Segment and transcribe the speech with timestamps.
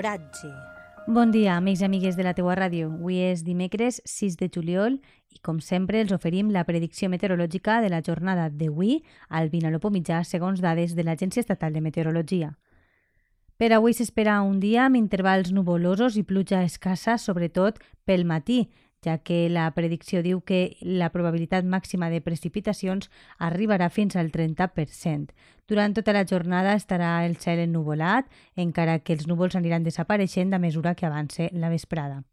[0.00, 0.48] L'oratge.
[1.06, 2.86] Bon dia, amics i amigues de la teua ràdio.
[2.88, 7.90] Avui és dimecres 6 de juliol i, com sempre, els oferim la predicció meteorològica de
[7.92, 12.54] la jornada d'avui al Vinalopó mitjà segons dades de l'Agència Estatal de Meteorologia.
[13.60, 18.70] Per avui s'espera un dia amb intervals nuvolosos i pluja escassa, sobretot pel matí,
[19.04, 25.32] ja que la predicció diu que la probabilitat màxima de precipitacions arribarà fins al 30%.
[25.68, 30.58] Durant tota la jornada estarà el cel ennuvolat, encara que els núvols aniran desapareixent a
[30.58, 32.24] mesura que avance la vesprada.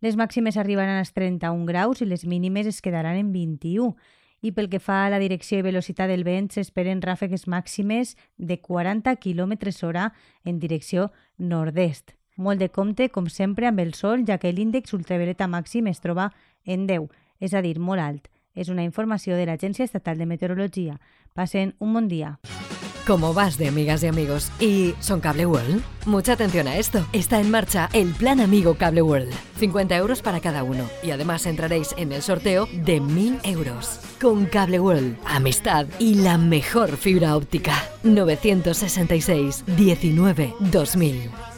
[0.00, 3.96] Les màximes arribaran als 31 graus i les mínimes es quedaran en 21
[4.44, 8.60] i pel que fa a la direcció i velocitat del vent s'esperen ràfegues màximes de
[8.60, 9.56] 40 km
[9.88, 10.12] hora
[10.44, 12.15] en direcció nord-est.
[12.36, 16.30] Molt de compte, com sempre, amb el sol, ja que l'índex ultravioleta màxim es troba
[16.64, 17.08] en 10,
[17.40, 18.28] és a dir, molt alt.
[18.72, 21.00] Una informació de l'Agència Estatal de Meteorologia.
[21.34, 22.38] Pasen un bon día.
[23.06, 24.50] ¿Cómo vas de amigas y amigos?
[24.58, 25.82] ¿Y son Cable World?
[26.06, 27.06] Mucha atención a esto.
[27.12, 29.32] Está en marcha el Plan Amigo Cable World.
[29.58, 30.88] 50 euros para cada uno.
[31.04, 34.00] Y además entraréis en el sorteo de 1000 euros.
[34.20, 37.74] Con Cable World, amistad y la mejor fibra óptica.
[38.02, 41.55] 966 19 2000.